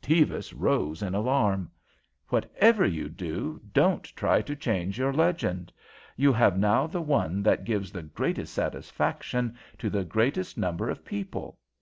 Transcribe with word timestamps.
Tevis 0.00 0.54
rose 0.54 1.02
in 1.02 1.14
alarm. 1.14 1.70
"Whatever 2.30 2.86
you 2.86 3.10
do, 3.10 3.60
don't 3.74 4.04
try 4.16 4.40
to 4.40 4.56
change 4.56 4.96
your 4.96 5.12
legend. 5.12 5.70
You 6.16 6.32
have 6.32 6.56
now 6.58 6.86
the 6.86 7.02
one 7.02 7.42
that 7.42 7.64
gives 7.66 7.92
the 7.92 8.02
greatest 8.02 8.54
satisfaction 8.54 9.54
to 9.76 9.90
the 9.90 10.06
greatest 10.06 10.56
number 10.56 10.88
of 10.88 11.04
people. 11.04 11.58